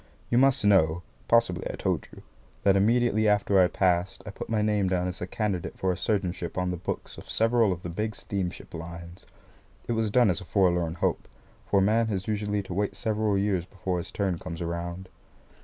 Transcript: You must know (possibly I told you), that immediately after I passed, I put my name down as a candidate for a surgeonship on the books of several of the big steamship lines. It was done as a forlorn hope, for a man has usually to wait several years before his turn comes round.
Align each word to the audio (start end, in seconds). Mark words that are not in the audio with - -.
You 0.31 0.39
must 0.39 0.65
know 0.65 1.03
(possibly 1.27 1.63
I 1.71 1.75
told 1.75 2.07
you), 2.11 2.23
that 2.63 2.75
immediately 2.75 3.27
after 3.27 3.59
I 3.59 3.67
passed, 3.67 4.23
I 4.25 4.31
put 4.31 4.49
my 4.49 4.63
name 4.63 4.87
down 4.87 5.07
as 5.07 5.21
a 5.21 5.27
candidate 5.27 5.77
for 5.77 5.91
a 5.91 5.95
surgeonship 5.95 6.57
on 6.57 6.71
the 6.71 6.75
books 6.77 7.19
of 7.19 7.29
several 7.29 7.71
of 7.71 7.83
the 7.83 7.89
big 7.89 8.15
steamship 8.15 8.73
lines. 8.73 9.27
It 9.87 9.91
was 9.91 10.09
done 10.09 10.31
as 10.31 10.41
a 10.41 10.45
forlorn 10.45 10.95
hope, 10.95 11.27
for 11.67 11.81
a 11.81 11.83
man 11.83 12.07
has 12.07 12.27
usually 12.27 12.63
to 12.63 12.73
wait 12.73 12.95
several 12.95 13.37
years 13.37 13.67
before 13.67 13.99
his 13.99 14.09
turn 14.11 14.39
comes 14.39 14.59
round. 14.63 15.07